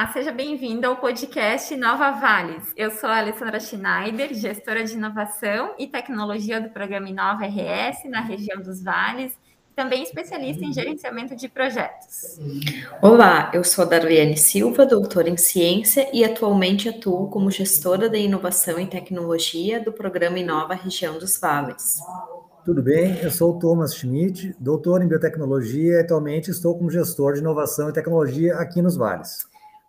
Olá, 0.00 0.10
seja 0.14 0.32
bem-vindo 0.32 0.86
ao 0.86 0.96
podcast 0.96 1.76
Nova 1.76 2.10
Vales. 2.12 2.72
Eu 2.74 2.90
sou 2.90 3.06
a 3.06 3.18
Alessandra 3.18 3.60
Schneider, 3.60 4.32
gestora 4.32 4.82
de 4.82 4.94
inovação 4.94 5.74
e 5.78 5.86
tecnologia 5.86 6.58
do 6.58 6.70
programa 6.70 7.10
Inova 7.10 7.44
RS 7.44 8.08
na 8.08 8.22
região 8.22 8.62
dos 8.62 8.82
Vales, 8.82 9.38
também 9.76 10.02
especialista 10.02 10.64
em 10.64 10.72
gerenciamento 10.72 11.36
de 11.36 11.50
projetos. 11.50 12.40
Olá, 13.02 13.50
eu 13.52 13.62
sou 13.62 13.84
a 13.84 13.88
Darliane 13.88 14.38
Silva, 14.38 14.86
doutora 14.86 15.28
em 15.28 15.36
ciência 15.36 16.08
e 16.14 16.24
atualmente 16.24 16.88
atuo 16.88 17.28
como 17.28 17.50
gestora 17.50 18.08
de 18.08 18.20
inovação 18.20 18.80
e 18.80 18.86
tecnologia 18.86 19.84
do 19.84 19.92
programa 19.92 20.38
Inova 20.38 20.72
Região 20.72 21.18
dos 21.18 21.38
Vales. 21.38 21.98
Tudo 22.64 22.82
bem, 22.82 23.18
eu 23.22 23.30
sou 23.30 23.54
o 23.54 23.58
Thomas 23.58 23.94
Schmidt, 23.94 24.56
doutor 24.58 25.02
em 25.02 25.08
biotecnologia 25.08 25.96
e 25.96 26.00
atualmente 26.00 26.50
estou 26.50 26.74
como 26.74 26.90
gestor 26.90 27.34
de 27.34 27.40
inovação 27.40 27.90
e 27.90 27.92
tecnologia 27.92 28.56
aqui 28.56 28.80
nos 28.80 28.96
Vales. 28.96 29.49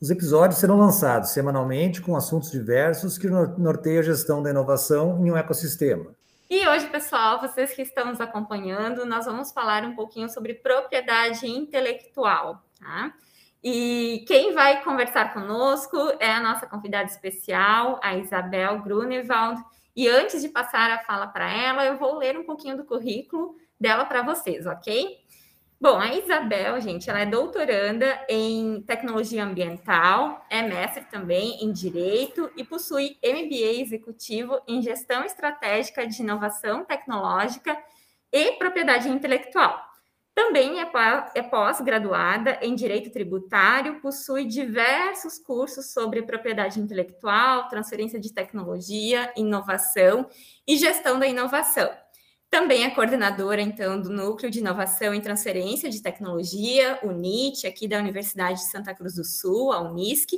Os 0.00 0.10
episódios 0.10 0.58
serão 0.58 0.78
lançados 0.78 1.28
semanalmente 1.28 2.00
com 2.00 2.16
assuntos 2.16 2.50
diversos 2.50 3.18
que 3.18 3.28
norteiam 3.28 4.00
a 4.00 4.02
gestão 4.02 4.42
da 4.42 4.48
inovação 4.48 5.18
em 5.26 5.30
um 5.30 5.36
ecossistema. 5.36 6.14
E 6.48 6.66
hoje, 6.66 6.86
pessoal, 6.86 7.38
vocês 7.38 7.74
que 7.74 7.82
estão 7.82 8.06
nos 8.06 8.18
acompanhando, 8.18 9.04
nós 9.04 9.26
vamos 9.26 9.52
falar 9.52 9.84
um 9.84 9.94
pouquinho 9.94 10.26
sobre 10.30 10.54
propriedade 10.54 11.46
intelectual, 11.46 12.64
tá? 12.80 13.12
E 13.62 14.24
quem 14.26 14.54
vai 14.54 14.82
conversar 14.82 15.34
conosco 15.34 15.98
é 16.18 16.32
a 16.32 16.40
nossa 16.40 16.66
convidada 16.66 17.04
especial, 17.04 18.00
a 18.02 18.16
Isabel 18.16 18.80
Grunewald. 18.80 19.62
E 19.94 20.08
antes 20.08 20.40
de 20.40 20.48
passar 20.48 20.90
a 20.90 21.04
fala 21.04 21.26
para 21.26 21.52
ela, 21.52 21.84
eu 21.84 21.98
vou 21.98 22.16
ler 22.16 22.38
um 22.38 22.44
pouquinho 22.44 22.78
do 22.78 22.84
currículo 22.84 23.54
dela 23.78 24.06
para 24.06 24.22
vocês, 24.22 24.64
ok? 24.66 25.19
Bom, 25.82 25.98
a 25.98 26.14
Isabel, 26.14 26.78
gente, 26.78 27.08
ela 27.08 27.20
é 27.20 27.24
doutoranda 27.24 28.22
em 28.28 28.82
tecnologia 28.82 29.42
ambiental, 29.42 30.44
é 30.50 30.60
mestre 30.60 31.06
também 31.06 31.64
em 31.64 31.72
direito 31.72 32.50
e 32.54 32.62
possui 32.62 33.16
MBA 33.24 33.80
executivo 33.80 34.60
em 34.68 34.82
gestão 34.82 35.24
estratégica 35.24 36.06
de 36.06 36.20
inovação 36.20 36.84
tecnológica 36.84 37.82
e 38.30 38.52
propriedade 38.58 39.08
intelectual. 39.08 39.80
Também 40.34 40.80
é, 40.82 40.90
é 41.34 41.42
pós-graduada 41.42 42.58
em 42.60 42.74
Direito 42.74 43.10
Tributário, 43.10 44.02
possui 44.02 44.44
diversos 44.44 45.38
cursos 45.38 45.94
sobre 45.94 46.20
propriedade 46.22 46.78
intelectual, 46.78 47.68
transferência 47.68 48.20
de 48.20 48.34
tecnologia, 48.34 49.32
inovação 49.34 50.28
e 50.66 50.76
gestão 50.76 51.18
da 51.18 51.26
inovação. 51.26 51.90
Também 52.50 52.82
é 52.82 52.90
coordenadora, 52.90 53.62
então, 53.62 54.00
do 54.00 54.10
Núcleo 54.10 54.50
de 54.50 54.58
Inovação 54.58 55.14
e 55.14 55.20
Transferência 55.20 55.88
de 55.88 56.02
Tecnologia, 56.02 56.98
o 57.04 57.12
NIT, 57.12 57.64
aqui 57.64 57.86
da 57.86 57.98
Universidade 57.98 58.58
de 58.58 58.70
Santa 58.70 58.92
Cruz 58.92 59.14
do 59.14 59.24
Sul, 59.24 59.72
a 59.72 59.80
Unisc, 59.80 60.32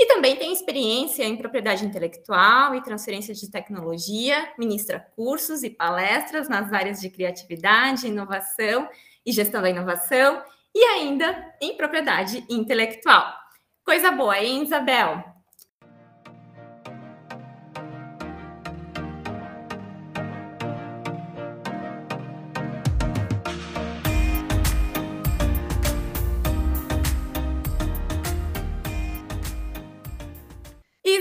e 0.00 0.06
também 0.06 0.36
tem 0.36 0.50
experiência 0.50 1.24
em 1.24 1.36
propriedade 1.36 1.84
intelectual 1.84 2.74
e 2.74 2.82
transferência 2.82 3.34
de 3.34 3.50
tecnologia, 3.50 4.50
ministra 4.56 5.00
cursos 5.14 5.62
e 5.62 5.68
palestras 5.68 6.48
nas 6.48 6.72
áreas 6.72 7.00
de 7.00 7.10
criatividade, 7.10 8.06
inovação 8.06 8.88
e 9.26 9.30
gestão 9.30 9.60
da 9.60 9.68
inovação 9.68 10.42
e 10.74 10.82
ainda 10.84 11.52
em 11.60 11.76
propriedade 11.76 12.46
intelectual. 12.48 13.34
Coisa 13.84 14.10
boa, 14.10 14.38
hein, 14.38 14.62
Isabel? 14.62 15.37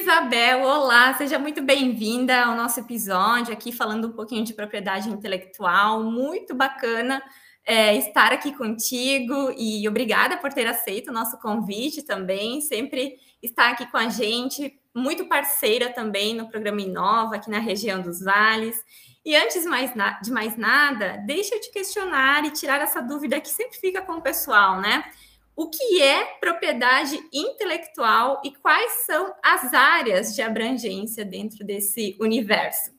Isabel, 0.07 0.61
olá, 0.61 1.13
seja 1.15 1.37
muito 1.37 1.61
bem-vinda 1.61 2.45
ao 2.45 2.55
nosso 2.55 2.79
episódio 2.79 3.51
aqui 3.51 3.73
falando 3.73 4.07
um 4.07 4.13
pouquinho 4.13 4.45
de 4.45 4.53
propriedade 4.53 5.09
intelectual, 5.09 6.01
muito 6.01 6.55
bacana 6.55 7.21
é, 7.65 7.93
estar 7.97 8.31
aqui 8.31 8.53
contigo 8.53 9.53
e 9.57 9.85
obrigada 9.85 10.37
por 10.37 10.53
ter 10.53 10.65
aceito 10.65 11.09
o 11.09 11.13
nosso 11.13 11.37
convite 11.39 12.03
também, 12.03 12.61
sempre 12.61 13.17
estar 13.43 13.71
aqui 13.71 13.85
com 13.91 13.97
a 13.97 14.07
gente, 14.07 14.79
muito 14.95 15.27
parceira 15.27 15.89
também 15.89 16.33
no 16.33 16.47
programa 16.47 16.81
Inova, 16.81 17.35
aqui 17.35 17.49
na 17.49 17.59
região 17.59 18.01
dos 18.01 18.21
Vales. 18.21 18.77
E 19.25 19.35
antes 19.35 19.65
mais 19.65 19.91
de 20.23 20.31
mais 20.31 20.55
nada, 20.55 21.21
deixa 21.25 21.53
eu 21.53 21.59
te 21.59 21.69
questionar 21.69 22.45
e 22.45 22.51
tirar 22.51 22.79
essa 22.79 23.01
dúvida 23.01 23.41
que 23.41 23.49
sempre 23.49 23.77
fica 23.77 24.01
com 24.01 24.13
o 24.13 24.21
pessoal, 24.21 24.79
né? 24.79 25.03
O 25.59 25.71
que 25.71 26.03
é 26.03 26.23
propriedade 26.39 27.19
intelectual 27.33 28.39
e 28.45 28.51
quais 28.51 29.07
são 29.07 29.33
as 29.43 29.73
áreas 29.73 30.35
de 30.35 30.41
abrangência 30.43 31.25
dentro 31.25 31.65
desse 31.65 32.15
universo? 32.21 32.91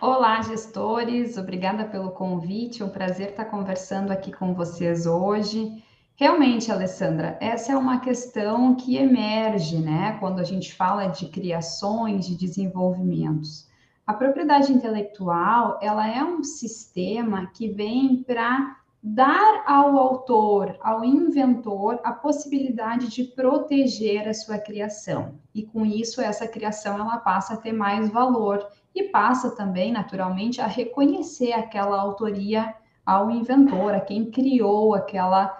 Olá, 0.00 0.42
gestores, 0.42 1.38
obrigada 1.38 1.84
pelo 1.84 2.10
convite. 2.10 2.82
É 2.82 2.84
um 2.84 2.90
prazer 2.90 3.28
estar 3.28 3.44
conversando 3.44 4.10
aqui 4.10 4.32
com 4.32 4.52
vocês 4.52 5.06
hoje. 5.06 5.80
Realmente, 6.16 6.72
Alessandra, 6.72 7.38
essa 7.40 7.70
é 7.70 7.76
uma 7.76 8.00
questão 8.00 8.74
que 8.74 8.96
emerge, 8.96 9.78
né, 9.78 10.16
quando 10.18 10.40
a 10.40 10.44
gente 10.44 10.74
fala 10.74 11.06
de 11.06 11.28
criações, 11.28 12.26
de 12.26 12.36
desenvolvimentos. 12.36 13.70
A 14.04 14.12
propriedade 14.12 14.72
intelectual, 14.72 15.78
ela 15.80 16.08
é 16.08 16.24
um 16.24 16.42
sistema 16.42 17.46
que 17.54 17.68
vem 17.68 18.24
para 18.24 18.79
dar 19.02 19.62
ao 19.66 19.96
autor, 19.98 20.76
ao 20.80 21.04
inventor, 21.04 21.98
a 22.04 22.12
possibilidade 22.12 23.08
de 23.08 23.24
proteger 23.24 24.28
a 24.28 24.34
sua 24.34 24.58
criação. 24.58 25.34
E 25.54 25.62
com 25.62 25.86
isso, 25.86 26.20
essa 26.20 26.46
criação 26.46 26.98
ela 26.98 27.16
passa 27.16 27.54
a 27.54 27.56
ter 27.56 27.72
mais 27.72 28.10
valor 28.10 28.66
e 28.94 29.04
passa 29.04 29.50
também, 29.50 29.90
naturalmente, 29.90 30.60
a 30.60 30.66
reconhecer 30.66 31.52
aquela 31.52 31.98
autoria 31.98 32.74
ao 33.06 33.30
inventor, 33.30 33.94
a 33.94 34.00
quem 34.00 34.30
criou 34.30 34.94
aquela 34.94 35.58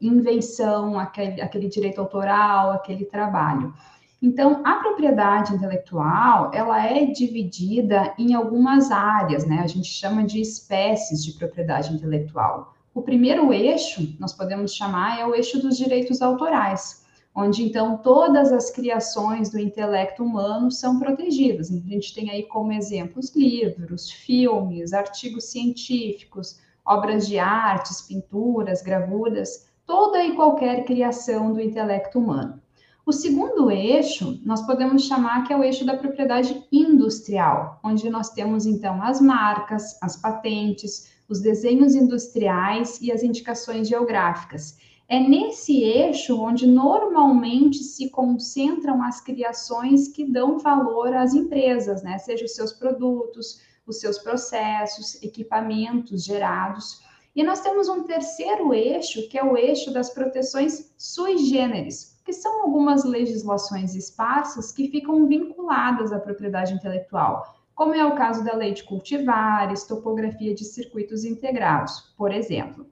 invenção, 0.00 0.98
aquele, 0.98 1.40
aquele 1.40 1.68
direito 1.68 2.00
autoral, 2.00 2.72
aquele 2.72 3.04
trabalho. 3.04 3.74
Então, 4.24 4.62
a 4.64 4.76
propriedade 4.76 5.52
intelectual, 5.52 6.50
ela 6.54 6.82
é 6.82 7.04
dividida 7.04 8.14
em 8.18 8.32
algumas 8.32 8.90
áreas, 8.90 9.44
né? 9.44 9.58
A 9.58 9.66
gente 9.66 9.86
chama 9.86 10.24
de 10.24 10.40
espécies 10.40 11.22
de 11.22 11.32
propriedade 11.32 11.92
intelectual. 11.92 12.74
O 12.94 13.02
primeiro 13.02 13.52
eixo, 13.52 14.16
nós 14.18 14.32
podemos 14.32 14.74
chamar, 14.74 15.20
é 15.20 15.26
o 15.26 15.34
eixo 15.34 15.60
dos 15.60 15.76
direitos 15.76 16.22
autorais 16.22 17.04
onde 17.36 17.64
então 17.64 17.98
todas 17.98 18.52
as 18.52 18.70
criações 18.70 19.50
do 19.50 19.58
intelecto 19.58 20.22
humano 20.22 20.70
são 20.70 21.00
protegidas. 21.00 21.68
A 21.68 21.74
gente 21.74 22.14
tem 22.14 22.30
aí 22.30 22.44
como 22.44 22.72
exemplos 22.72 23.34
livros, 23.34 24.08
filmes, 24.08 24.92
artigos 24.92 25.50
científicos, 25.50 26.60
obras 26.86 27.26
de 27.26 27.36
artes, 27.36 28.00
pinturas, 28.02 28.82
gravuras, 28.82 29.68
toda 29.84 30.22
e 30.22 30.36
qualquer 30.36 30.84
criação 30.84 31.52
do 31.52 31.60
intelecto 31.60 32.20
humano. 32.20 32.62
O 33.06 33.12
segundo 33.12 33.70
eixo, 33.70 34.40
nós 34.46 34.64
podemos 34.66 35.04
chamar 35.04 35.46
que 35.46 35.52
é 35.52 35.56
o 35.56 35.62
eixo 35.62 35.84
da 35.84 35.94
propriedade 35.94 36.64
industrial, 36.72 37.78
onde 37.84 38.08
nós 38.08 38.30
temos 38.30 38.64
então 38.64 39.02
as 39.02 39.20
marcas, 39.20 40.02
as 40.02 40.16
patentes, 40.16 41.12
os 41.28 41.38
desenhos 41.38 41.94
industriais 41.94 42.98
e 43.02 43.12
as 43.12 43.22
indicações 43.22 43.88
geográficas. 43.88 44.78
É 45.06 45.20
nesse 45.20 45.82
eixo 45.82 46.40
onde 46.40 46.66
normalmente 46.66 47.84
se 47.84 48.08
concentram 48.08 49.02
as 49.02 49.20
criações 49.20 50.08
que 50.08 50.24
dão 50.24 50.58
valor 50.58 51.14
às 51.14 51.34
empresas, 51.34 52.02
né? 52.02 52.16
Seja 52.16 52.46
os 52.46 52.54
seus 52.54 52.72
produtos, 52.72 53.60
os 53.86 54.00
seus 54.00 54.18
processos, 54.18 55.22
equipamentos 55.22 56.24
gerados. 56.24 57.02
E 57.36 57.42
nós 57.42 57.60
temos 57.60 57.86
um 57.86 58.04
terceiro 58.04 58.72
eixo, 58.72 59.28
que 59.28 59.36
é 59.36 59.44
o 59.44 59.58
eixo 59.58 59.92
das 59.92 60.08
proteções 60.08 60.94
sui 60.96 61.36
generis, 61.36 62.13
que 62.24 62.32
são 62.32 62.62
algumas 62.62 63.04
legislações 63.04 63.94
esparsas 63.94 64.72
que 64.72 64.88
ficam 64.88 65.26
vinculadas 65.26 66.12
à 66.12 66.18
propriedade 66.18 66.72
intelectual, 66.72 67.54
como 67.74 67.94
é 67.94 68.04
o 68.04 68.14
caso 68.16 68.44
da 68.44 68.54
lei 68.54 68.72
de 68.72 68.84
cultivares, 68.84 69.84
topografia 69.84 70.54
de 70.54 70.64
circuitos 70.64 71.24
integrados, 71.24 72.14
por 72.16 72.32
exemplo. 72.32 72.86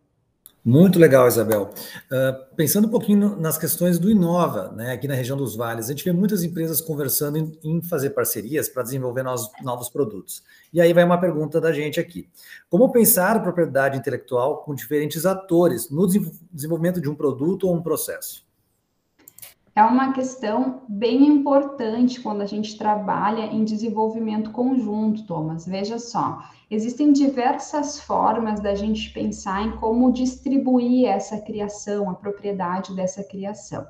Muito 0.64 0.96
legal, 0.96 1.26
Isabel. 1.26 1.70
Uh, 2.06 2.54
pensando 2.54 2.86
um 2.86 2.90
pouquinho 2.90 3.34
nas 3.34 3.58
questões 3.58 3.98
do 3.98 4.08
Inova, 4.08 4.70
né, 4.70 4.92
aqui 4.92 5.08
na 5.08 5.14
região 5.14 5.36
dos 5.36 5.56
vales, 5.56 5.86
a 5.86 5.88
gente 5.88 6.04
vê 6.04 6.12
muitas 6.12 6.44
empresas 6.44 6.80
conversando 6.80 7.36
em, 7.36 7.58
em 7.64 7.82
fazer 7.82 8.10
parcerias 8.10 8.68
para 8.68 8.84
desenvolver 8.84 9.24
novos, 9.24 9.50
novos, 9.60 9.88
produtos. 9.88 10.44
E 10.72 10.80
aí 10.80 10.92
vai 10.92 11.02
uma 11.02 11.18
pergunta 11.18 11.60
da 11.60 11.72
gente 11.72 11.98
aqui: 11.98 12.28
como 12.70 12.92
pensar 12.92 13.42
propriedade 13.42 13.98
intelectual 13.98 14.58
com 14.58 14.72
diferentes 14.72 15.26
atores 15.26 15.90
no 15.90 16.06
desenvolvimento 16.52 17.00
de 17.00 17.10
um 17.10 17.14
produto 17.14 17.66
ou 17.66 17.74
um 17.74 17.82
processo? 17.82 18.44
É 19.74 19.82
uma 19.82 20.12
questão 20.12 20.82
bem 20.86 21.26
importante 21.26 22.20
quando 22.20 22.42
a 22.42 22.46
gente 22.46 22.76
trabalha 22.76 23.46
em 23.46 23.64
desenvolvimento 23.64 24.50
conjunto, 24.50 25.26
Thomas. 25.26 25.66
Veja 25.66 25.98
só, 25.98 26.42
existem 26.70 27.10
diversas 27.10 27.98
formas 27.98 28.60
da 28.60 28.74
gente 28.74 29.10
pensar 29.14 29.62
em 29.62 29.70
como 29.78 30.12
distribuir 30.12 31.08
essa 31.08 31.40
criação, 31.40 32.10
a 32.10 32.14
propriedade 32.14 32.94
dessa 32.94 33.24
criação. 33.24 33.86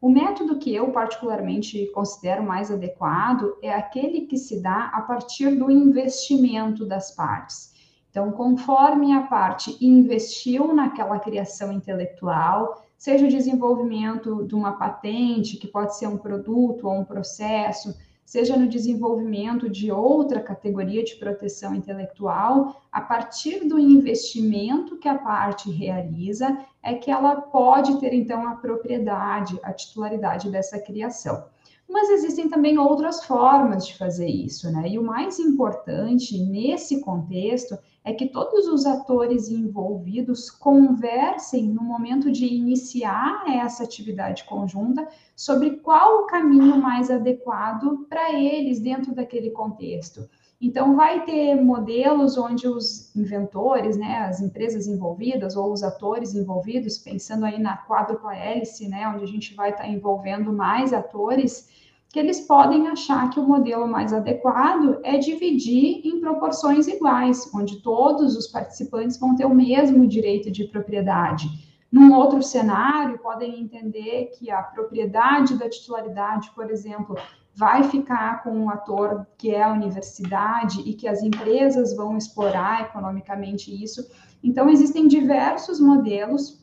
O 0.00 0.08
método 0.08 0.56
que 0.56 0.72
eu 0.72 0.92
particularmente 0.92 1.84
considero 1.86 2.44
mais 2.44 2.70
adequado 2.70 3.56
é 3.60 3.74
aquele 3.74 4.26
que 4.26 4.36
se 4.36 4.62
dá 4.62 4.92
a 4.94 5.00
partir 5.00 5.56
do 5.56 5.68
investimento 5.68 6.86
das 6.86 7.10
partes. 7.10 7.74
Então, 8.08 8.30
conforme 8.30 9.12
a 9.12 9.22
parte 9.22 9.76
investiu 9.84 10.72
naquela 10.72 11.18
criação 11.18 11.72
intelectual, 11.72 12.84
seja 13.04 13.26
o 13.26 13.28
desenvolvimento 13.28 14.46
de 14.46 14.54
uma 14.54 14.72
patente, 14.72 15.58
que 15.58 15.68
pode 15.68 15.94
ser 15.94 16.06
um 16.06 16.16
produto 16.16 16.88
ou 16.88 17.00
um 17.00 17.04
processo, 17.04 17.94
seja 18.24 18.56
no 18.56 18.66
desenvolvimento 18.66 19.68
de 19.68 19.92
outra 19.92 20.40
categoria 20.40 21.04
de 21.04 21.14
proteção 21.16 21.74
intelectual, 21.74 22.80
a 22.90 23.02
partir 23.02 23.68
do 23.68 23.78
investimento 23.78 24.96
que 24.96 25.06
a 25.06 25.18
parte 25.18 25.70
realiza, 25.70 26.56
é 26.82 26.94
que 26.94 27.10
ela 27.10 27.42
pode 27.42 28.00
ter 28.00 28.14
então 28.14 28.48
a 28.48 28.56
propriedade, 28.56 29.60
a 29.62 29.70
titularidade 29.70 30.48
dessa 30.48 30.78
criação. 30.78 31.44
Mas 31.88 32.08
existem 32.10 32.48
também 32.48 32.78
outras 32.78 33.24
formas 33.24 33.86
de 33.86 33.96
fazer 33.96 34.26
isso, 34.26 34.70
né? 34.72 34.88
E 34.88 34.98
o 34.98 35.02
mais 35.02 35.38
importante 35.38 36.38
nesse 36.38 37.00
contexto 37.00 37.78
é 38.04 38.12
que 38.12 38.28
todos 38.28 38.66
os 38.66 38.84
atores 38.84 39.48
envolvidos 39.48 40.50
conversem 40.50 41.68
no 41.68 41.82
momento 41.82 42.30
de 42.30 42.46
iniciar 42.46 43.44
essa 43.48 43.84
atividade 43.84 44.44
conjunta 44.44 45.08
sobre 45.34 45.76
qual 45.76 46.22
o 46.22 46.26
caminho 46.26 46.76
mais 46.76 47.10
adequado 47.10 48.06
para 48.08 48.32
eles 48.32 48.80
dentro 48.80 49.14
daquele 49.14 49.50
contexto. 49.50 50.28
Então, 50.66 50.96
vai 50.96 51.26
ter 51.26 51.54
modelos 51.56 52.38
onde 52.38 52.66
os 52.66 53.14
inventores, 53.14 53.98
né, 53.98 54.20
as 54.20 54.40
empresas 54.40 54.86
envolvidas 54.86 55.56
ou 55.56 55.70
os 55.70 55.82
atores 55.82 56.34
envolvidos, 56.34 56.96
pensando 56.96 57.44
aí 57.44 57.60
na 57.60 57.76
quádrupla 57.76 58.34
hélice, 58.34 58.88
né, 58.88 59.06
onde 59.06 59.24
a 59.24 59.26
gente 59.26 59.54
vai 59.54 59.72
estar 59.72 59.82
tá 59.82 59.88
envolvendo 59.90 60.50
mais 60.50 60.94
atores, 60.94 61.68
que 62.08 62.18
eles 62.18 62.40
podem 62.40 62.88
achar 62.88 63.28
que 63.28 63.38
o 63.38 63.46
modelo 63.46 63.86
mais 63.86 64.14
adequado 64.14 65.00
é 65.02 65.18
dividir 65.18 66.00
em 66.02 66.18
proporções 66.18 66.88
iguais, 66.88 67.50
onde 67.54 67.82
todos 67.82 68.34
os 68.34 68.46
participantes 68.46 69.18
vão 69.18 69.36
ter 69.36 69.44
o 69.44 69.54
mesmo 69.54 70.06
direito 70.06 70.50
de 70.50 70.64
propriedade. 70.64 71.46
Num 71.92 72.14
outro 72.14 72.42
cenário, 72.42 73.18
podem 73.18 73.60
entender 73.60 74.30
que 74.38 74.50
a 74.50 74.62
propriedade 74.62 75.58
da 75.58 75.68
titularidade, 75.68 76.50
por 76.54 76.70
exemplo, 76.70 77.16
vai 77.56 77.84
ficar 77.84 78.42
com 78.42 78.50
um 78.50 78.70
ator 78.70 79.26
que 79.38 79.50
é 79.50 79.62
a 79.62 79.72
universidade 79.72 80.80
e 80.80 80.94
que 80.94 81.06
as 81.06 81.22
empresas 81.22 81.94
vão 81.94 82.16
explorar 82.16 82.82
economicamente 82.82 83.70
isso. 83.82 84.04
Então, 84.42 84.68
existem 84.68 85.06
diversos 85.06 85.80
modelos, 85.80 86.62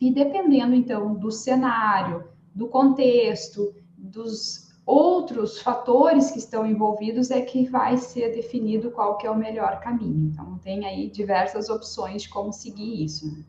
e 0.00 0.12
dependendo, 0.12 0.74
então, 0.74 1.14
do 1.14 1.30
cenário, 1.30 2.24
do 2.54 2.68
contexto, 2.68 3.74
dos 3.96 4.68
outros 4.86 5.60
fatores 5.60 6.30
que 6.30 6.38
estão 6.38 6.64
envolvidos 6.64 7.30
é 7.30 7.42
que 7.42 7.68
vai 7.68 7.98
ser 7.98 8.34
definido 8.34 8.90
qual 8.90 9.18
que 9.18 9.26
é 9.26 9.30
o 9.30 9.36
melhor 9.36 9.80
caminho. 9.80 10.30
Então, 10.32 10.58
tem 10.58 10.86
aí 10.86 11.10
diversas 11.10 11.68
opções 11.68 12.22
de 12.22 12.28
como 12.28 12.52
seguir 12.52 13.04
isso. 13.04 13.44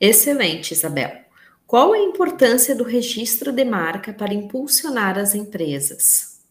Excelente, 0.00 0.72
Isabel. 0.72 1.23
Qual 1.66 1.94
a 1.94 1.98
importância 1.98 2.76
do 2.76 2.84
registro 2.84 3.50
de 3.50 3.64
marca 3.64 4.12
para 4.12 4.34
impulsionar 4.34 5.18
as 5.18 5.34
empresas? 5.34 6.44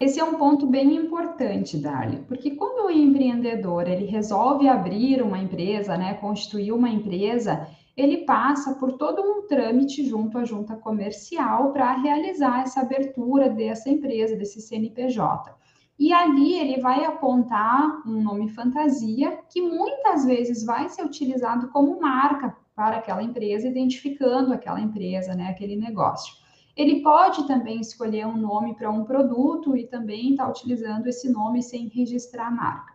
Esse 0.00 0.18
é 0.18 0.24
um 0.24 0.34
ponto 0.34 0.66
bem 0.66 0.96
importante, 0.96 1.78
Dali, 1.78 2.18
porque 2.26 2.50
quando 2.50 2.86
o 2.86 2.90
empreendedor 2.90 3.88
ele 3.88 4.06
resolve 4.06 4.66
abrir 4.68 5.22
uma 5.22 5.38
empresa, 5.38 5.96
né, 5.96 6.14
constituir 6.14 6.72
uma 6.72 6.90
empresa, 6.90 7.68
ele 7.96 8.24
passa 8.24 8.74
por 8.74 8.94
todo 8.94 9.22
um 9.22 9.46
trâmite 9.46 10.04
junto 10.04 10.36
à 10.36 10.44
junta 10.44 10.74
comercial 10.74 11.72
para 11.72 11.96
realizar 11.98 12.62
essa 12.62 12.80
abertura 12.80 13.48
dessa 13.48 13.88
empresa, 13.88 14.34
desse 14.34 14.60
CNPJ. 14.60 15.54
E 15.96 16.12
ali 16.12 16.58
ele 16.58 16.80
vai 16.80 17.04
apontar 17.04 18.02
um 18.04 18.20
nome 18.20 18.48
fantasia 18.48 19.38
que 19.48 19.62
muitas 19.62 20.24
vezes 20.24 20.64
vai 20.64 20.88
ser 20.88 21.04
utilizado 21.04 21.68
como 21.68 22.00
marca 22.00 22.63
para 22.74 22.96
aquela 22.96 23.22
empresa, 23.22 23.68
identificando 23.68 24.52
aquela 24.52 24.80
empresa, 24.80 25.34
né, 25.34 25.48
aquele 25.48 25.76
negócio. 25.76 26.34
Ele 26.76 27.02
pode 27.02 27.46
também 27.46 27.80
escolher 27.80 28.26
um 28.26 28.36
nome 28.36 28.74
para 28.74 28.90
um 28.90 29.04
produto 29.04 29.76
e 29.76 29.86
também 29.86 30.32
estar 30.32 30.44
tá 30.44 30.50
utilizando 30.50 31.06
esse 31.06 31.30
nome 31.30 31.62
sem 31.62 31.86
registrar 31.88 32.48
a 32.48 32.50
marca. 32.50 32.94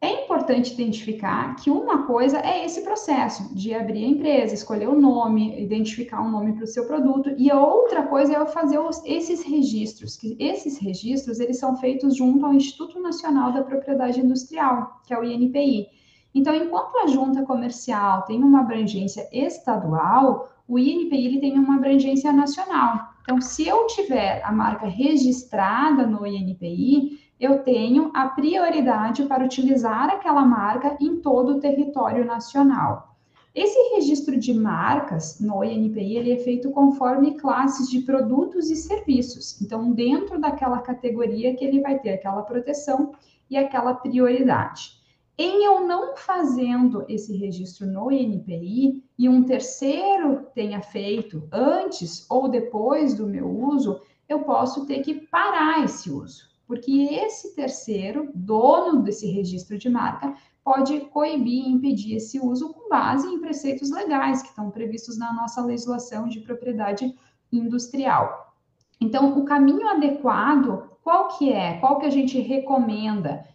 É 0.00 0.22
importante 0.22 0.74
identificar 0.74 1.56
que 1.56 1.70
uma 1.70 2.06
coisa 2.06 2.38
é 2.38 2.64
esse 2.64 2.82
processo 2.82 3.52
de 3.52 3.74
abrir 3.74 4.04
a 4.04 4.08
empresa, 4.08 4.54
escolher 4.54 4.88
o 4.88 5.00
nome, 5.00 5.60
identificar 5.60 6.22
um 6.22 6.30
nome 6.30 6.52
para 6.52 6.62
o 6.62 6.68
seu 6.68 6.86
produto, 6.86 7.34
e 7.36 7.50
a 7.50 7.60
outra 7.60 8.06
coisa 8.06 8.36
é 8.36 8.46
fazer 8.46 8.78
os, 8.78 9.04
esses 9.04 9.42
registros, 9.42 10.16
que 10.16 10.36
esses 10.38 10.78
registros 10.78 11.40
eles 11.40 11.58
são 11.58 11.76
feitos 11.78 12.16
junto 12.16 12.46
ao 12.46 12.54
Instituto 12.54 13.00
Nacional 13.00 13.50
da 13.50 13.64
Propriedade 13.64 14.20
Industrial, 14.20 15.00
que 15.04 15.12
é 15.12 15.18
o 15.18 15.24
INPI. 15.24 15.88
Então, 16.34 16.54
enquanto 16.54 16.98
a 16.98 17.06
junta 17.06 17.42
comercial 17.42 18.22
tem 18.22 18.42
uma 18.42 18.60
abrangência 18.60 19.28
estadual, 19.32 20.48
o 20.66 20.78
INPI 20.78 21.26
ele 21.26 21.40
tem 21.40 21.58
uma 21.58 21.76
abrangência 21.76 22.32
nacional. 22.32 23.08
Então, 23.22 23.40
se 23.40 23.66
eu 23.66 23.86
tiver 23.86 24.42
a 24.44 24.52
marca 24.52 24.86
registrada 24.86 26.06
no 26.06 26.26
INPI, 26.26 27.18
eu 27.40 27.62
tenho 27.62 28.10
a 28.14 28.26
prioridade 28.28 29.24
para 29.24 29.44
utilizar 29.44 30.10
aquela 30.10 30.44
marca 30.44 30.96
em 31.00 31.20
todo 31.20 31.56
o 31.56 31.60
território 31.60 32.24
nacional. 32.24 33.16
Esse 33.54 33.78
registro 33.94 34.38
de 34.38 34.52
marcas 34.52 35.40
no 35.40 35.64
INPI 35.64 36.16
ele 36.16 36.32
é 36.32 36.38
feito 36.38 36.70
conforme 36.70 37.36
classes 37.36 37.88
de 37.88 38.00
produtos 38.00 38.70
e 38.70 38.76
serviços. 38.76 39.60
Então, 39.60 39.92
dentro 39.92 40.38
daquela 40.40 40.78
categoria 40.78 41.54
que 41.54 41.64
ele 41.64 41.80
vai 41.80 41.98
ter 41.98 42.10
aquela 42.10 42.42
proteção 42.42 43.12
e 43.50 43.56
aquela 43.56 43.94
prioridade. 43.94 44.97
Em 45.38 45.64
eu 45.64 45.86
não 45.86 46.16
fazendo 46.16 47.04
esse 47.08 47.36
registro 47.36 47.86
no 47.86 48.10
INPI 48.10 49.04
e 49.16 49.28
um 49.28 49.44
terceiro 49.44 50.46
tenha 50.52 50.82
feito 50.82 51.48
antes 51.52 52.26
ou 52.28 52.48
depois 52.48 53.14
do 53.14 53.26
meu 53.26 53.48
uso, 53.48 54.00
eu 54.28 54.40
posso 54.42 54.84
ter 54.84 55.00
que 55.00 55.14
parar 55.14 55.84
esse 55.84 56.10
uso 56.10 56.48
porque 56.68 57.08
esse 57.14 57.54
terceiro, 57.54 58.30
dono 58.34 59.02
desse 59.02 59.26
registro 59.26 59.78
de 59.78 59.88
marca, 59.88 60.34
pode 60.62 61.00
coibir 61.06 61.64
e 61.64 61.70
impedir 61.70 62.16
esse 62.16 62.38
uso 62.38 62.74
com 62.74 62.90
base 62.90 63.26
em 63.26 63.40
preceitos 63.40 63.90
legais 63.90 64.42
que 64.42 64.50
estão 64.50 64.70
previstos 64.70 65.18
na 65.18 65.32
nossa 65.32 65.64
legislação 65.64 66.28
de 66.28 66.40
propriedade 66.40 67.16
industrial. 67.50 68.54
Então, 69.00 69.38
o 69.38 69.46
caminho 69.46 69.88
adequado, 69.88 70.90
qual 71.02 71.28
que 71.38 71.50
é? 71.50 71.78
Qual 71.78 71.98
que 71.98 72.04
a 72.04 72.10
gente 72.10 72.38
recomenda? 72.38 73.46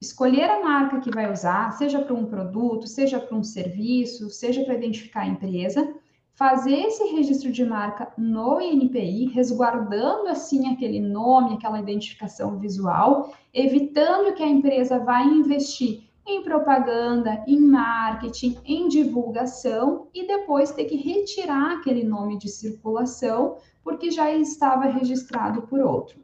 Escolher 0.00 0.48
a 0.48 0.62
marca 0.62 1.00
que 1.00 1.10
vai 1.10 1.30
usar, 1.30 1.72
seja 1.72 2.00
para 2.00 2.14
um 2.14 2.24
produto, 2.24 2.86
seja 2.86 3.18
para 3.18 3.36
um 3.36 3.42
serviço, 3.42 4.30
seja 4.30 4.62
para 4.64 4.74
identificar 4.74 5.22
a 5.22 5.26
empresa, 5.26 5.92
fazer 6.34 6.76
esse 6.76 7.02
registro 7.06 7.50
de 7.50 7.64
marca 7.64 8.12
no 8.16 8.60
INPI, 8.60 9.26
resguardando 9.34 10.28
assim 10.28 10.72
aquele 10.72 11.00
nome, 11.00 11.54
aquela 11.54 11.80
identificação 11.80 12.60
visual, 12.60 13.34
evitando 13.52 14.32
que 14.34 14.42
a 14.44 14.46
empresa 14.46 15.00
vá 15.00 15.20
investir 15.20 16.04
em 16.24 16.44
propaganda, 16.44 17.42
em 17.48 17.58
marketing, 17.58 18.56
em 18.64 18.86
divulgação 18.86 20.06
e 20.14 20.28
depois 20.28 20.70
ter 20.70 20.84
que 20.84 20.94
retirar 20.94 21.72
aquele 21.72 22.04
nome 22.04 22.38
de 22.38 22.48
circulação 22.48 23.56
porque 23.82 24.12
já 24.12 24.30
estava 24.30 24.84
registrado 24.84 25.62
por 25.62 25.80
outro. 25.80 26.20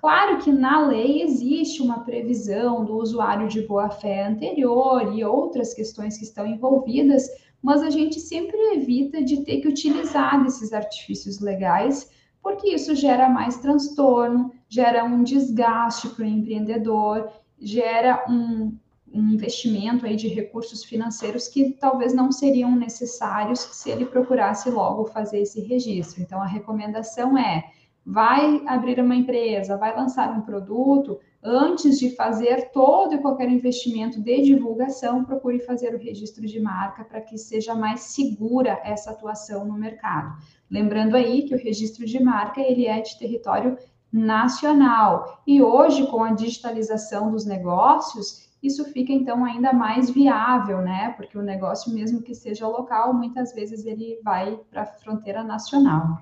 Claro 0.00 0.38
que 0.38 0.50
na 0.50 0.86
lei 0.86 1.22
existe 1.22 1.82
uma 1.82 2.00
previsão 2.00 2.86
do 2.86 2.96
usuário 2.96 3.46
de 3.48 3.60
boa-fé 3.60 4.26
anterior 4.26 5.14
e 5.14 5.22
outras 5.22 5.74
questões 5.74 6.16
que 6.16 6.24
estão 6.24 6.46
envolvidas, 6.46 7.28
mas 7.62 7.82
a 7.82 7.90
gente 7.90 8.18
sempre 8.18 8.56
evita 8.72 9.22
de 9.22 9.44
ter 9.44 9.60
que 9.60 9.68
utilizar 9.68 10.42
desses 10.42 10.72
artifícios 10.72 11.38
legais, 11.38 12.10
porque 12.42 12.70
isso 12.70 12.94
gera 12.94 13.28
mais 13.28 13.58
transtorno, 13.58 14.50
gera 14.70 15.04
um 15.04 15.22
desgaste 15.22 16.08
para 16.08 16.24
o 16.24 16.28
empreendedor, 16.28 17.30
gera 17.60 18.24
um, 18.26 18.74
um 19.12 19.28
investimento 19.28 20.06
aí 20.06 20.16
de 20.16 20.28
recursos 20.28 20.82
financeiros 20.82 21.46
que 21.46 21.72
talvez 21.72 22.14
não 22.14 22.32
seriam 22.32 22.74
necessários 22.74 23.60
se 23.60 23.90
ele 23.90 24.06
procurasse 24.06 24.70
logo 24.70 25.04
fazer 25.04 25.40
esse 25.40 25.60
registro. 25.60 26.22
Então, 26.22 26.40
a 26.40 26.46
recomendação 26.46 27.36
é: 27.36 27.64
vai 28.10 28.60
abrir 28.66 28.98
uma 29.00 29.14
empresa, 29.14 29.76
vai 29.76 29.94
lançar 29.96 30.36
um 30.36 30.40
produto, 30.40 31.20
antes 31.40 31.96
de 31.96 32.10
fazer 32.16 32.72
todo 32.72 33.14
e 33.14 33.18
qualquer 33.18 33.48
investimento 33.48 34.20
de 34.20 34.42
divulgação, 34.42 35.24
procure 35.24 35.60
fazer 35.60 35.94
o 35.94 35.98
registro 35.98 36.44
de 36.44 36.58
marca 36.58 37.04
para 37.04 37.20
que 37.20 37.38
seja 37.38 37.72
mais 37.72 38.00
segura 38.00 38.80
essa 38.82 39.12
atuação 39.12 39.64
no 39.64 39.74
mercado. 39.74 40.36
Lembrando 40.68 41.14
aí 41.14 41.42
que 41.42 41.54
o 41.54 41.58
registro 41.58 42.04
de 42.04 42.20
marca 42.20 42.60
ele 42.60 42.86
é 42.86 43.00
de 43.00 43.16
território 43.16 43.78
nacional 44.12 45.40
e 45.46 45.62
hoje 45.62 46.04
com 46.08 46.24
a 46.24 46.32
digitalização 46.32 47.30
dos 47.30 47.46
negócios 47.46 48.50
isso 48.60 48.84
fica 48.86 49.12
então 49.12 49.44
ainda 49.44 49.72
mais 49.72 50.10
viável, 50.10 50.82
né? 50.82 51.14
Porque 51.16 51.38
o 51.38 51.42
negócio, 51.42 51.94
mesmo 51.94 52.20
que 52.20 52.34
seja 52.34 52.68
local, 52.68 53.14
muitas 53.14 53.54
vezes 53.54 53.86
ele 53.86 54.20
vai 54.22 54.60
para 54.70 54.82
a 54.82 54.86
fronteira 54.86 55.42
nacional. 55.42 56.18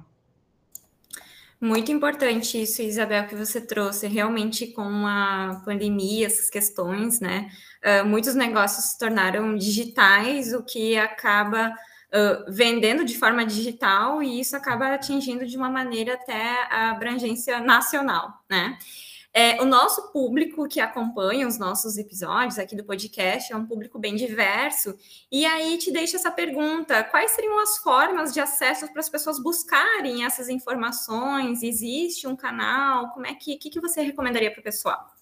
Muito 1.61 1.91
importante 1.91 2.63
isso, 2.63 2.81
Isabel, 2.83 3.27
que 3.27 3.35
você 3.35 3.61
trouxe. 3.61 4.07
Realmente, 4.07 4.69
com 4.69 5.07
a 5.07 5.61
pandemia, 5.65 6.27
essas 6.27 6.49
questões, 6.49 7.19
né? 7.19 7.51
Uh, 7.85 8.07
muitos 8.07 8.37
negócios 8.37 8.85
se 8.87 8.99
tornaram 8.99 9.57
digitais, 9.57 10.55
o 10.55 10.63
que 10.63 10.97
acaba 10.97 11.71
uh, 11.71 12.53
vendendo 12.53 13.05
de 13.05 13.19
forma 13.19 13.45
digital, 13.45 14.23
e 14.23 14.39
isso 14.41 14.57
acaba 14.57 14.95
atingindo 14.95 15.45
de 15.45 15.57
uma 15.57 15.69
maneira 15.69 16.15
até 16.15 16.63
a 16.71 16.91
abrangência 16.91 17.59
nacional, 17.59 18.45
né? 18.49 18.79
É, 19.33 19.61
o 19.61 19.67
nosso 19.67 20.11
público 20.11 20.67
que 20.67 20.81
acompanha 20.81 21.47
os 21.47 21.59
nossos 21.59 21.99
episódios 21.99 22.59
aqui 22.59 22.75
do 22.75 22.85
podcast 22.85 23.53
é 23.53 23.57
um 23.57 23.67
público 23.67 23.99
bem 23.99 24.17
diverso. 24.17 24.97
E 25.31 25.45
aí 25.45 25.77
te 25.79 25.93
deixa 25.93 26.17
essa 26.17 26.31
pergunta: 26.31 27.05
quais 27.05 27.33
seriam 27.33 27.59
as 27.61 27.79
formas 27.79 28.33
de 28.33 28.41
acesso 28.41 28.91
para 28.91 29.01
as 29.01 29.09
pessoas 29.09 29.43
buscarem 29.43 30.25
essas 30.25 30.49
informações? 30.49 31.63
Existe 31.63 32.27
um 32.27 32.35
canal? 32.35 33.11
Como 33.11 33.27
é 33.27 33.35
que, 33.35 33.57
que, 33.57 33.71
que 33.71 33.81
você 33.81 34.03
recomendaria 34.03 34.51
para 34.51 34.61
o 34.61 34.65
pessoal? 34.65 35.19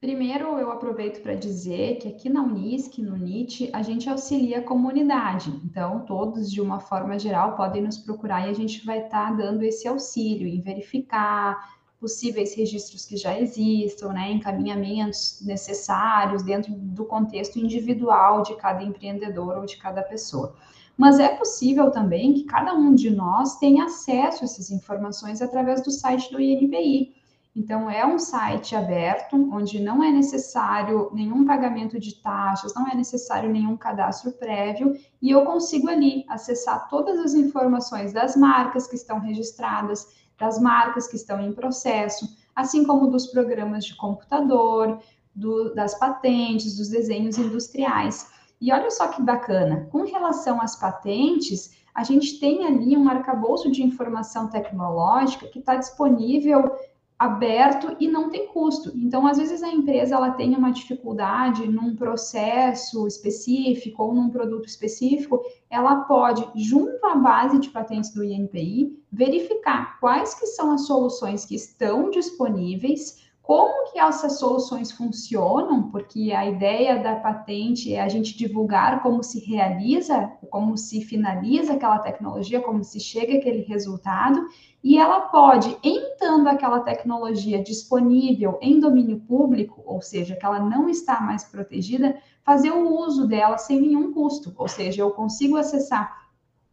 Primeiro, 0.00 0.58
eu 0.58 0.72
aproveito 0.72 1.22
para 1.22 1.34
dizer 1.34 1.98
que 1.98 2.08
aqui 2.08 2.30
na 2.30 2.42
Unisc, 2.42 3.02
no 3.02 3.18
NIT, 3.18 3.68
a 3.70 3.82
gente 3.82 4.08
auxilia 4.08 4.60
a 4.60 4.62
comunidade. 4.62 5.50
Então, 5.62 6.06
todos, 6.06 6.50
de 6.50 6.58
uma 6.58 6.80
forma 6.80 7.18
geral, 7.18 7.54
podem 7.54 7.82
nos 7.82 7.98
procurar 7.98 8.46
e 8.46 8.50
a 8.50 8.54
gente 8.54 8.82
vai 8.86 9.04
estar 9.04 9.28
tá 9.28 9.32
dando 9.32 9.62
esse 9.62 9.86
auxílio 9.86 10.48
em 10.48 10.62
verificar, 10.62 11.79
possíveis 12.00 12.54
registros 12.56 13.04
que 13.04 13.16
já 13.16 13.38
existam, 13.38 14.12
né, 14.12 14.32
encaminhamentos 14.32 15.40
necessários 15.42 16.42
dentro 16.42 16.72
do 16.72 17.04
contexto 17.04 17.58
individual 17.58 18.42
de 18.42 18.56
cada 18.56 18.82
empreendedor 18.82 19.58
ou 19.58 19.66
de 19.66 19.76
cada 19.76 20.02
pessoa. 20.02 20.54
Mas 20.96 21.18
é 21.18 21.28
possível 21.28 21.90
também 21.90 22.32
que 22.32 22.44
cada 22.44 22.74
um 22.74 22.94
de 22.94 23.10
nós 23.10 23.58
tenha 23.58 23.84
acesso 23.84 24.42
a 24.42 24.44
essas 24.44 24.70
informações 24.70 25.40
através 25.40 25.82
do 25.82 25.90
site 25.90 26.32
do 26.32 26.40
INPI. 26.40 27.14
Então, 27.54 27.90
é 27.90 28.06
um 28.06 28.18
site 28.18 28.76
aberto, 28.76 29.34
onde 29.52 29.80
não 29.80 30.04
é 30.04 30.10
necessário 30.12 31.10
nenhum 31.12 31.44
pagamento 31.44 31.98
de 31.98 32.14
taxas, 32.14 32.72
não 32.74 32.86
é 32.86 32.94
necessário 32.94 33.50
nenhum 33.50 33.76
cadastro 33.76 34.30
prévio, 34.32 34.96
e 35.20 35.30
eu 35.30 35.44
consigo 35.44 35.88
ali 35.88 36.24
acessar 36.28 36.88
todas 36.88 37.18
as 37.18 37.34
informações 37.34 38.12
das 38.12 38.36
marcas 38.36 38.86
que 38.86 38.94
estão 38.94 39.18
registradas, 39.18 40.06
das 40.40 40.58
marcas 40.58 41.06
que 41.06 41.16
estão 41.16 41.38
em 41.40 41.52
processo, 41.52 42.26
assim 42.56 42.84
como 42.84 43.10
dos 43.10 43.26
programas 43.26 43.84
de 43.84 43.94
computador, 43.94 44.98
do, 45.34 45.74
das 45.74 45.94
patentes, 45.98 46.78
dos 46.78 46.88
desenhos 46.88 47.36
industriais. 47.36 48.28
E 48.60 48.72
olha 48.72 48.90
só 48.90 49.08
que 49.08 49.22
bacana, 49.22 49.86
com 49.92 50.04
relação 50.04 50.60
às 50.60 50.74
patentes, 50.76 51.78
a 51.94 52.02
gente 52.02 52.40
tem 52.40 52.66
ali 52.66 52.96
um 52.96 53.08
arcabouço 53.08 53.70
de 53.70 53.82
informação 53.82 54.48
tecnológica 54.48 55.46
que 55.46 55.58
está 55.58 55.76
disponível 55.76 56.74
aberto 57.20 57.94
e 58.00 58.08
não 58.08 58.30
tem 58.30 58.46
custo. 58.46 58.90
Então, 58.96 59.26
às 59.26 59.36
vezes 59.36 59.62
a 59.62 59.68
empresa 59.68 60.14
ela 60.14 60.30
tem 60.30 60.56
uma 60.56 60.70
dificuldade 60.70 61.68
num 61.68 61.94
processo 61.94 63.06
específico 63.06 64.02
ou 64.02 64.14
num 64.14 64.30
produto 64.30 64.66
específico, 64.66 65.38
ela 65.68 65.96
pode, 66.04 66.48
junto 66.54 67.04
à 67.04 67.14
base 67.16 67.58
de 67.58 67.68
patentes 67.68 68.14
do 68.14 68.24
INPI, 68.24 68.98
verificar 69.12 70.00
quais 70.00 70.32
que 70.32 70.46
são 70.46 70.72
as 70.72 70.86
soluções 70.86 71.44
que 71.44 71.54
estão 71.54 72.08
disponíveis, 72.08 73.28
como 73.42 73.90
que 73.90 73.98
essas 73.98 74.38
soluções 74.38 74.90
funcionam, 74.92 75.90
porque 75.90 76.32
a 76.32 76.46
ideia 76.46 77.02
da 77.02 77.16
patente 77.16 77.92
é 77.92 78.00
a 78.00 78.08
gente 78.08 78.38
divulgar 78.38 79.02
como 79.02 79.22
se 79.22 79.40
realiza, 79.40 80.32
como 80.48 80.78
se 80.78 81.02
finaliza 81.02 81.74
aquela 81.74 81.98
tecnologia, 81.98 82.62
como 82.62 82.82
se 82.82 82.98
chega 82.98 83.36
aquele 83.36 83.62
resultado, 83.62 84.46
e 84.82 84.96
ela 84.96 85.20
pode, 85.20 85.76
estando 85.82 86.48
aquela 86.48 86.80
tecnologia 86.80 87.62
disponível 87.62 88.58
em 88.62 88.80
domínio 88.80 89.20
público, 89.20 89.82
ou 89.84 90.00
seja, 90.00 90.34
que 90.34 90.44
ela 90.44 90.58
não 90.58 90.88
está 90.88 91.20
mais 91.20 91.44
protegida, 91.44 92.16
fazer 92.42 92.70
o 92.70 92.98
uso 92.98 93.26
dela 93.26 93.58
sem 93.58 93.78
nenhum 93.78 94.12
custo, 94.12 94.54
ou 94.56 94.66
seja, 94.66 95.02
eu 95.02 95.10
consigo 95.10 95.56
acessar 95.56 96.20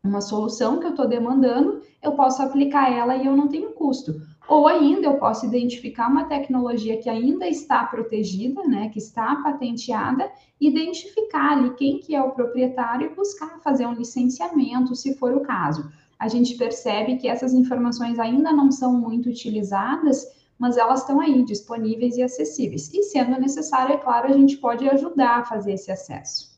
uma 0.02 0.22
solução 0.22 0.80
que 0.80 0.86
eu 0.86 0.92
estou 0.92 1.06
demandando, 1.06 1.82
eu 2.02 2.14
posso 2.14 2.42
aplicar 2.42 2.90
ela 2.90 3.16
e 3.18 3.26
eu 3.26 3.36
não 3.36 3.50
tenho 3.50 3.74
custo. 3.74 4.22
Ou 4.48 4.66
ainda 4.66 5.08
eu 5.08 5.18
posso 5.18 5.46
identificar 5.46 6.08
uma 6.08 6.24
tecnologia 6.24 6.96
que 6.96 7.10
ainda 7.10 7.46
está 7.46 7.86
protegida, 7.86 8.64
né, 8.64 8.88
que 8.88 9.00
está 9.00 9.36
patenteada, 9.44 10.32
identificar 10.62 11.58
ali 11.58 11.72
quem 11.72 12.00
que 12.00 12.16
é 12.16 12.24
o 12.24 12.32
proprietário 12.32 13.12
e 13.12 13.16
buscar 13.16 13.60
fazer 13.60 13.86
um 13.86 13.94
licenciamento, 13.94 14.96
se 14.96 15.14
for 15.16 15.34
o 15.34 15.42
caso 15.42 15.92
a 16.20 16.28
gente 16.28 16.56
percebe 16.56 17.18
que 17.18 17.28
essas 17.28 17.54
informações 17.54 18.18
ainda 18.20 18.52
não 18.52 18.72
são 18.72 18.94
muito 18.94 19.30
utilizadas, 19.30 20.26
mas 20.58 20.78
elas 20.78 21.02
estão 21.02 21.22
aí 21.22 21.44
disponíveis 21.44 22.18
e 22.18 22.24
acessíveis. 22.24 22.92
E 22.94 23.04
sendo 23.04 23.40
necessário, 23.40 23.94
é 23.94 23.98
claro, 23.98 24.28
a 24.28 24.34
gente 24.34 24.58
pode 24.58 24.88
ajudar 24.90 25.40
a 25.40 25.46
fazer 25.46 25.74
esse 25.74 25.92
acesso. 25.92 26.58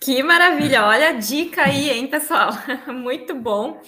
Que 0.00 0.22
maravilha! 0.22 0.84
Olha 0.84 1.08
a 1.08 1.12
dica 1.12 1.62
aí, 1.62 1.90
hein, 1.90 2.06
pessoal? 2.06 2.50
Muito 2.92 3.34
bom. 3.34 3.80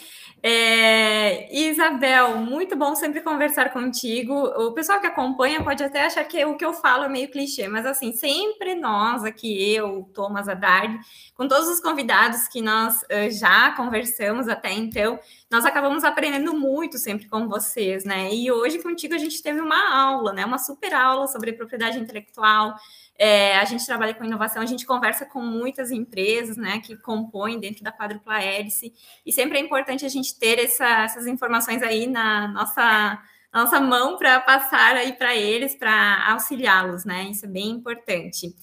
É, 0.49 1.53
Isabel, 1.53 2.37
muito 2.37 2.77
bom 2.77 2.95
sempre 2.95 3.21
conversar 3.21 3.73
contigo. 3.73 4.33
O 4.33 4.71
pessoal 4.71 5.01
que 5.01 5.07
acompanha 5.09 5.61
pode 5.61 5.83
até 5.83 6.07
achar 6.07 6.23
que 6.23 6.45
o 6.45 6.57
que 6.57 6.65
eu 6.65 6.73
falo 6.73 7.03
é 7.03 7.09
meio 7.09 7.29
clichê, 7.29 7.67
mas 7.67 7.85
assim, 7.85 8.13
sempre 8.13 8.77
nós 8.77 9.25
aqui, 9.25 9.75
eu, 9.75 10.09
Thomas 10.15 10.49
Haddad, 10.49 11.01
com 11.35 11.49
todos 11.49 11.67
os 11.69 11.81
convidados 11.81 12.47
que 12.47 12.63
nós 12.63 13.03
uh, 13.03 13.29
já 13.29 13.73
conversamos 13.73 14.47
até 14.47 14.73
então, 14.73 15.19
nós 15.51 15.65
acabamos 15.65 16.05
aprendendo 16.05 16.55
muito 16.55 16.97
sempre 16.97 17.29
com 17.29 17.49
vocês, 17.49 18.05
né? 18.05 18.33
E 18.33 18.49
hoje 18.53 18.81
contigo 18.81 19.15
a 19.15 19.19
gente 19.19 19.43
teve 19.43 19.61
uma 19.61 19.93
aula, 19.93 20.33
né? 20.33 20.45
Uma 20.45 20.59
super 20.59 20.95
aula 20.95 21.27
sobre 21.27 21.55
propriedade 21.55 21.99
intelectual. 21.99 22.77
É, 23.19 23.57
a 23.57 23.65
gente 23.65 23.87
trabalha 23.87 24.15
com 24.15 24.25
inovação, 24.25 24.63
a 24.63 24.67
gente 24.67 24.85
conversa 24.85 25.25
com 25.25 25.41
muitas 25.41 25.91
empresas, 25.91 26.57
né, 26.57 26.81
que 26.81 26.97
compõem 26.97 27.59
dentro 27.59 27.83
da 27.83 27.91
quadrupla 27.91 28.43
hélice, 28.43 28.93
e 29.25 29.33
sempre 29.33 29.59
é 29.59 29.61
importante 29.61 30.05
a 30.05 30.09
gente 30.09 30.39
ter 30.39 30.59
essa, 30.59 31.05
essas 31.05 31.27
informações 31.27 31.83
aí 31.83 32.07
na 32.07 32.49
nossa, 32.49 33.23
nossa 33.53 33.81
mão 33.81 34.19
para 34.19 34.39
passar 34.41 34.97
aí 34.97 35.13
para 35.15 35.35
eles, 35.35 35.75
para 35.75 36.31
auxiliá-los, 36.31 37.05
né? 37.05 37.25
Isso 37.31 37.47
é 37.47 37.49
bem 37.49 37.71
importante. 37.71 38.55